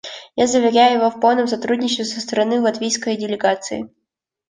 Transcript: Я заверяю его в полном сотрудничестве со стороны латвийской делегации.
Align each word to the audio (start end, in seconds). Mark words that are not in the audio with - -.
Я 0.35 0.47
заверяю 0.47 0.95
его 0.97 1.11
в 1.11 1.19
полном 1.19 1.45
сотрудничестве 1.45 2.05
со 2.05 2.21
стороны 2.21 2.59
латвийской 2.59 3.15
делегации. 3.17 3.91